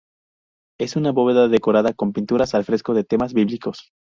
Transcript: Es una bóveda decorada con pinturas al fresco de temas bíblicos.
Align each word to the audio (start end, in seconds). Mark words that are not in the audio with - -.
Es 0.79 0.95
una 0.95 1.11
bóveda 1.11 1.47
decorada 1.47 1.93
con 1.93 2.11
pinturas 2.11 2.55
al 2.55 2.63
fresco 2.65 2.95
de 2.95 3.03
temas 3.03 3.35
bíblicos. 3.35 3.93